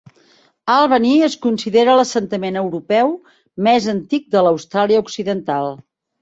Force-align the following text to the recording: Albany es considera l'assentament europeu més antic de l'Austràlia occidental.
Albany 0.75 1.11
es 1.27 1.35
considera 1.43 1.97
l'assentament 1.99 2.57
europeu 2.61 3.13
més 3.69 3.87
antic 3.95 4.27
de 4.37 4.43
l'Austràlia 4.49 5.05
occidental. 5.05 5.71